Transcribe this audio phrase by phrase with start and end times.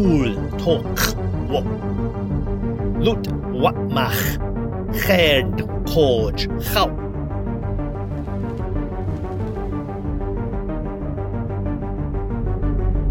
[0.00, 1.14] cwl toch
[1.48, 1.60] wo.
[3.04, 4.38] Lut wa mach,
[4.92, 5.60] cherd
[5.92, 6.88] hoj chaw.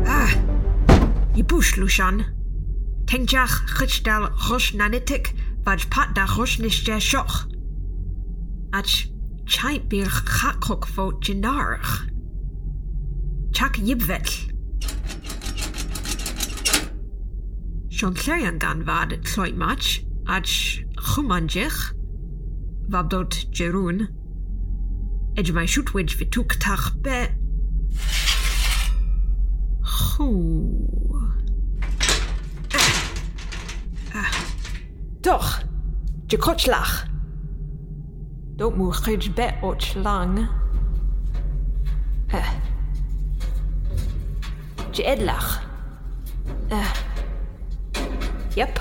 [0.07, 0.33] Ah,
[1.35, 2.23] i bwys lwsian.
[3.05, 5.33] Tengjach chydal chos nanitig,
[5.65, 7.45] fad pat da chos nisge sioch.
[8.73, 8.95] Ach,
[9.45, 12.09] chait bir chacog fo gynarach.
[13.53, 14.48] Chak yibfell.
[17.99, 21.93] jongleriangan vad tloitmach, ach chumanjech,
[22.87, 24.07] vabdot jerun,
[25.53, 27.27] mein shutwidj vituk tach be.
[35.21, 35.59] Doch,
[36.27, 37.05] je kotschlach.
[38.57, 40.47] Don't mu chij be och lang.
[42.27, 42.51] Eh.
[44.91, 45.61] Je edlach.
[46.69, 46.77] Eh.
[46.77, 47.08] Uh.
[48.59, 48.79] Yep.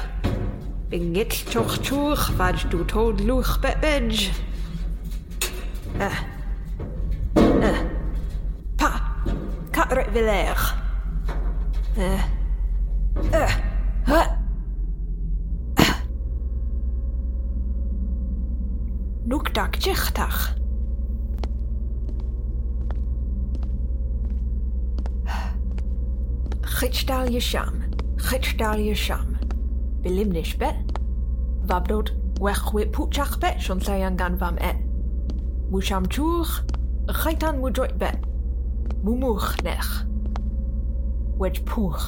[0.88, 4.30] Binget toch toch, wat du told luch bedge.
[5.98, 6.18] Eh.
[7.60, 7.78] Eh.
[8.76, 9.00] Pa.
[9.70, 10.74] Quatre Villers.
[11.96, 12.22] Eh.
[13.30, 13.54] Eh.
[14.04, 14.26] Huh.
[19.24, 20.56] Nukdak jichtach.
[26.62, 27.82] Chitdal Yesham.
[28.16, 29.37] Chitdal Yesham.
[30.08, 30.70] bilimnish be.
[31.68, 34.72] Vabrod, wechwe pwchach be, siôn llayan gan fam e.
[35.70, 36.62] Mwsham chwch,
[37.20, 38.08] chaitan mwdroit be.
[39.04, 39.90] Mwmwch nech.
[41.38, 42.06] Wedge pwch.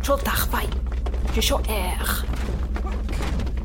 [0.00, 0.68] Troltach fai,
[1.34, 2.14] jesio eich.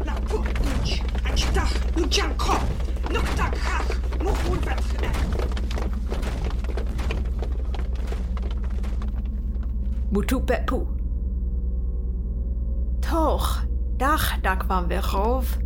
[0.05, 2.57] Na pwch inch, a chitach, nhw jan co.
[3.13, 5.21] Nwch dag chach, mwch wyrfetch eich.
[10.11, 11.02] Mutu Pepu.
[13.13, 13.65] toch.
[13.97, 15.57] dach dag van Werchov.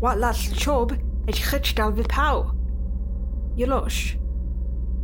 [0.00, 2.44] Wat las chob, het gitstal wipau.
[3.54, 4.14] Jelosh.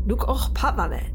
[0.04, 1.14] Nuk och patmanet.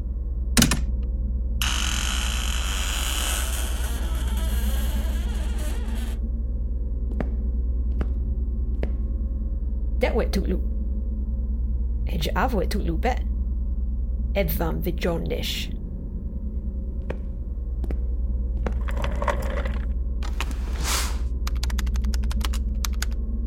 [9.98, 10.60] Det wet tut tuklu.
[12.04, 13.22] Ej tut lu bet.
[14.32, 15.81] Edvam vijondish.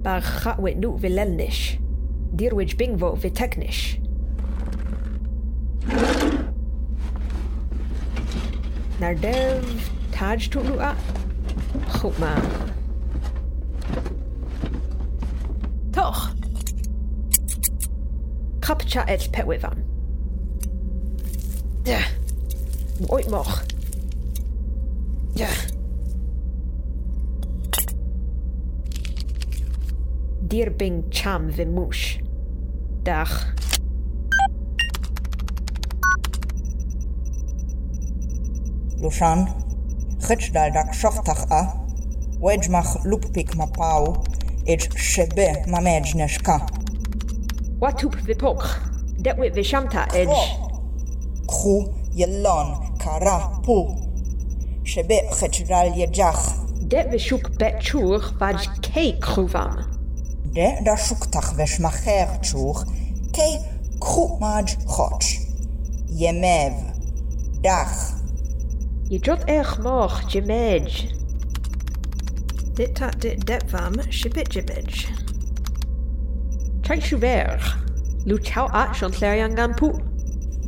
[0.05, 1.79] Bar xaq weqnu vi lelnix.
[2.37, 3.97] Dirwiġ bingvo vi teknix.
[9.01, 9.65] Nardev
[10.13, 10.91] taġ tuqluqa?
[11.97, 12.31] Xuqma.
[15.97, 16.21] Toħ!
[18.65, 19.81] Qabċa et petwifam.
[21.89, 22.11] Duh!
[23.01, 23.55] Muqojt moħ.
[25.41, 25.74] Duh!
[30.47, 32.21] Dir bing cham vimush.
[33.03, 33.33] Dach.
[39.01, 39.49] Lushan,
[40.19, 41.61] Chitdal dak shochtach a,
[42.39, 44.23] Wedgemach lupik ma pau,
[44.67, 46.59] Ed shebe ma mej neshka.
[47.79, 48.61] Watup vipok.
[49.17, 50.45] Detwit vishamta edge.
[51.47, 53.97] Kru yelon kara pu.
[54.83, 56.87] Shebe Chitdal yejach.
[56.87, 59.94] Det vishuk bet chur vaj ke kruvam.
[60.55, 62.85] De da shuktach veshmacher chur,
[63.35, 63.59] Ke
[63.99, 65.27] kru maj choch.
[66.07, 66.75] Yemev.
[67.61, 68.13] Dach.
[69.09, 71.11] Je jot erg moch jemej.
[72.73, 75.11] Dit tat dit detvam shibit jibij.
[76.81, 77.59] Chai shuver.
[78.25, 79.91] Lu chau at shon gan pu.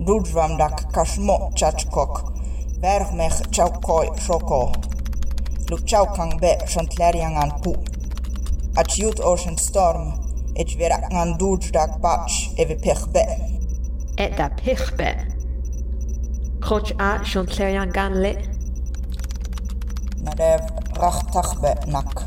[0.06, 2.34] Dudvam dak kashmo chachkok.
[2.82, 4.76] Vergmech chaukoi shoko.
[5.70, 7.97] Lukchau kang be shantleriangan pu.
[8.78, 10.14] Achiut Ocean Storm,
[10.56, 13.24] et vera andurj dak bach eve pechbe.
[14.18, 15.10] Et da pechbe.
[16.62, 18.34] Koch a shon tleryan gan le.
[20.26, 20.66] Narev
[21.02, 22.26] rachtachbe nak.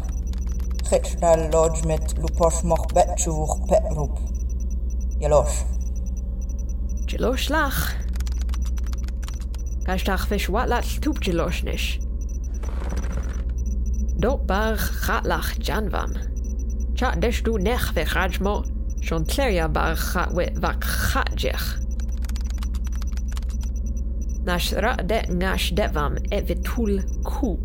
[0.86, 4.18] Chitra lodge mit luposh moch betchuch petrup.
[5.20, 5.60] Jelosh.
[7.06, 7.82] Jelosh lach.
[9.86, 11.98] Gastach fish wat lat stup jelosh nish.
[14.18, 16.29] Dot bar chatlach janvam.
[17.00, 18.54] Chat desh du nech ve chajmo.
[19.00, 21.66] Shon tleria bar chat wit vak chat jech.
[24.44, 27.56] Nash ra det ngash devam et vitul ku.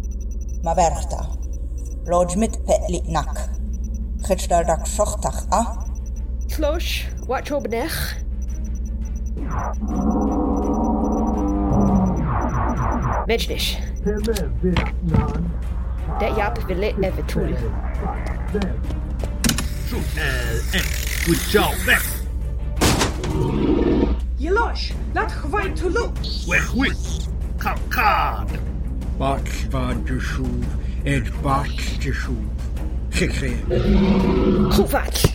[0.64, 1.20] Ma verchta.
[16.20, 17.56] Dat Jaap wil even toe.
[20.16, 20.82] Eh,
[21.26, 22.06] goed zo, weg.
[24.36, 26.46] Jelosh, laat gewoon toe los.
[26.46, 26.96] Weg, weg.
[27.90, 28.48] Kom.
[29.18, 30.66] Bak van de schoef
[31.04, 31.68] en bak
[32.00, 32.36] de shoot.
[33.10, 34.72] Gekregen.
[34.72, 35.34] Goed wat.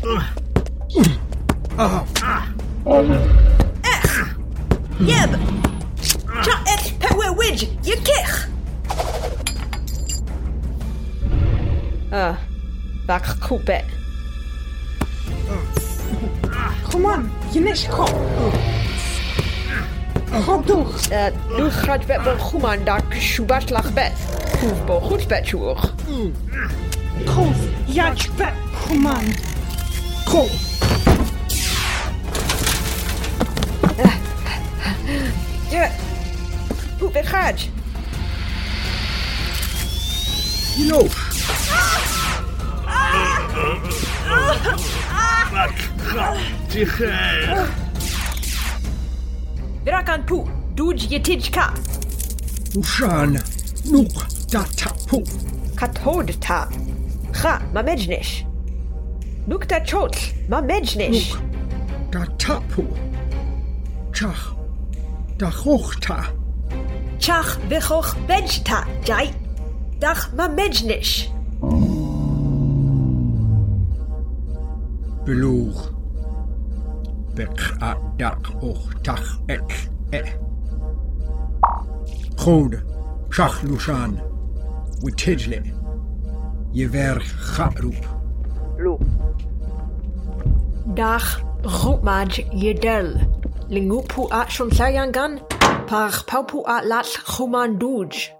[1.77, 2.01] Ah.
[3.81, 4.23] Echt.
[4.99, 5.39] Jeb.
[6.41, 7.71] Tja, echt, power widget.
[7.81, 8.49] Je kich.
[12.11, 12.35] Ah.
[13.07, 13.85] Bak kupet.
[16.91, 18.15] Come on, je nish kop.
[20.47, 20.95] Hop door.
[21.13, 21.27] Uh,
[21.57, 24.13] nu gaat bet wel goeman dak shubat lach bet.
[24.61, 25.93] Hoef bo goed bet choer.
[27.25, 28.53] Kof, jaj bet,
[28.87, 29.35] come on.
[30.31, 30.47] ko.
[35.71, 35.91] Ja.
[36.99, 37.69] Hoe bet gaat?
[40.81, 41.15] Jeloos.
[45.53, 46.37] Wat gaat
[46.69, 47.69] zich er?
[49.85, 50.47] Verakan pu.
[50.75, 51.73] Doej je tidj ka.
[52.79, 53.39] Ushan.
[53.85, 55.23] Nuk datapu.
[55.75, 56.69] Katod ta.
[57.33, 58.45] Ga, ma mejnish.
[59.47, 60.17] Nuk da chot,
[60.49, 61.37] ma mejnish.
[62.11, 62.87] Datapu.
[64.13, 64.55] Chach.
[65.37, 66.25] Dachochta.
[67.19, 69.40] Chach bichoch bejta, jai.
[70.01, 71.31] Dach ma Mensch nicht.
[75.27, 75.91] Beluch
[78.19, 80.23] Dag och Tag ek e.
[82.37, 82.83] Chode,
[83.31, 84.21] Schach Luchan,
[85.03, 85.63] Wi tijle,
[86.73, 87.21] Je ver
[87.55, 88.09] charoep.
[88.79, 88.99] Lo.
[90.95, 91.23] Dag
[91.63, 93.21] Rotmaj jedel.
[93.69, 95.41] Lingupu at schon sayan gan,
[95.87, 98.40] par paupu at lat chuman duj.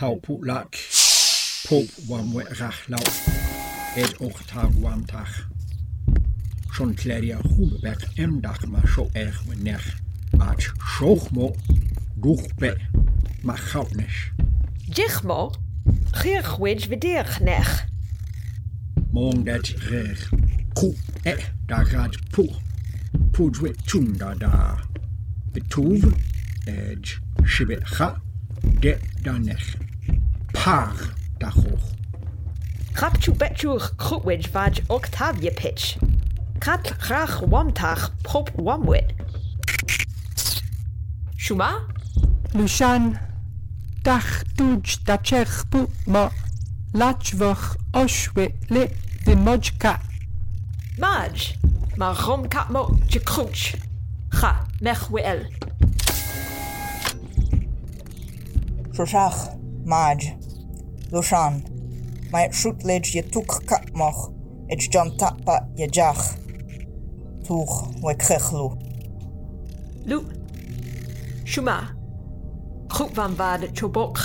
[0.00, 0.78] Pau pu lak.
[1.68, 3.04] Pop wam we rach lau.
[3.96, 4.72] Et och tag.
[6.72, 10.00] Schon kleria hubeberg em dag ma scho erg we nech.
[10.38, 11.52] Aat schoch mo.
[12.16, 12.72] Duch be.
[13.42, 14.32] Ma chaut nech.
[15.22, 15.52] Mo.
[16.12, 17.84] Gier gwej we dich nech.
[19.44, 20.30] Dat reg.
[21.24, 21.36] E
[21.66, 22.48] da gaat pu.
[23.32, 24.80] Pu dwe tunda da.
[25.52, 26.08] Betuv.
[26.64, 27.20] Edge.
[27.44, 28.16] Schibet ha.
[28.80, 29.89] de done.
[30.60, 30.92] par
[31.40, 31.86] gachwch.
[32.92, 35.96] Chapchw betchwch crwwyd fad octavia pitch.
[36.60, 39.14] Cat rach wamtach pop wamwyd.
[41.40, 41.70] Shuma?
[42.52, 43.16] Lushan.
[44.04, 45.64] Dach dwj da chech
[46.06, 46.28] ma.
[46.92, 47.64] Lachfach
[47.94, 48.88] oshwe le
[49.24, 49.94] de mojka.
[50.98, 51.54] Maj.
[51.96, 53.80] Ma rom kat mo chikrwch.
[54.36, 54.52] Cha
[54.82, 55.40] mech wel.
[58.92, 59.56] Rosach.
[59.86, 60.39] Maj.
[61.10, 61.62] Lushan.
[62.32, 64.30] My shootledge je toek katmoch,
[64.68, 66.36] et jan tapa je jach.
[68.02, 68.76] We.
[70.04, 70.20] Lu,
[71.44, 71.78] shuma.
[72.88, 74.18] Goed van waar de chobok.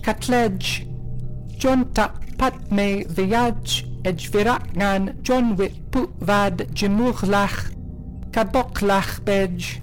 [0.00, 0.86] Katledge.
[1.46, 6.66] John tapat me viaj, et viraknan John wit puvad
[8.30, 9.80] Kabok lach bej.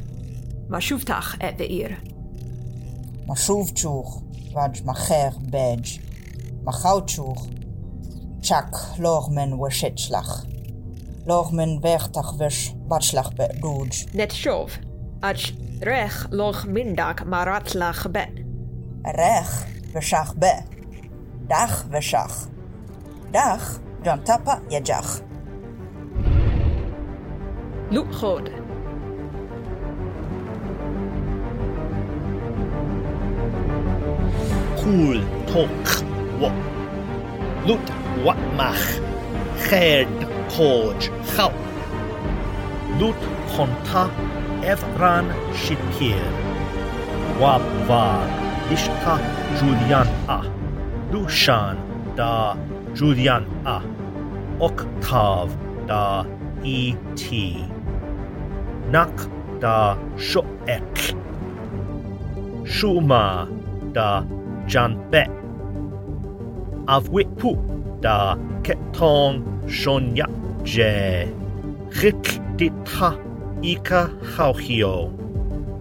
[0.69, 1.99] Maar schuftach et de eer.
[3.25, 4.24] Maar
[4.55, 5.99] badge, Macher Bej,
[6.63, 7.47] Machautschuch,
[8.41, 10.45] Chak, Lormen Weschetschlach,
[11.25, 14.07] Lormen Wertach Wesch Batschlach Beduj.
[14.13, 14.79] Net shov,
[15.21, 18.25] Ach Rech Loch Mindak Maratlach Be.
[19.03, 19.53] Rech
[19.93, 20.63] Weschach Be,
[21.49, 22.47] Dach Weschach,
[23.33, 25.21] Dach Jantapa Yajach.
[27.91, 28.09] Loop
[34.85, 35.17] Cool
[35.49, 35.87] tok
[36.37, 36.51] wo.
[37.65, 37.87] Lut
[38.21, 38.85] wat mach.
[39.65, 40.13] Gerd
[40.53, 41.55] koj gauw.
[42.99, 44.03] Lut konta
[44.61, 46.21] evran shipir.
[47.41, 48.29] Wab var
[48.69, 49.17] ishka
[49.57, 50.39] Julian a.
[51.09, 51.81] Lushan
[52.15, 52.53] da
[52.93, 53.81] Julian a.
[54.59, 55.49] Octav
[55.89, 56.25] da
[56.61, 57.25] et.
[58.93, 59.17] Nak
[59.59, 60.97] da shoek.
[62.69, 63.49] Shuma
[63.93, 64.21] da
[64.67, 65.25] Janpe.
[66.87, 67.55] Avwipu
[68.01, 70.27] da Ketong Shonya
[70.63, 71.27] Je.
[72.01, 72.25] Rik
[72.57, 73.15] dita
[73.61, 75.11] ika hauchio.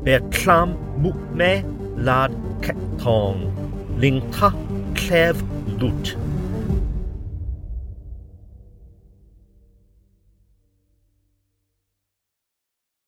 [0.05, 1.65] Beklam mukme
[1.97, 3.53] lad Ketong.
[3.99, 4.53] Lingta
[4.95, 5.37] klev
[5.81, 6.17] lut.